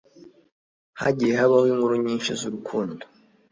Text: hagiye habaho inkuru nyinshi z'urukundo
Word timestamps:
hagiye 1.01 1.33
habaho 1.39 1.65
inkuru 1.73 1.95
nyinshi 2.05 2.29
z'urukundo 2.39 3.01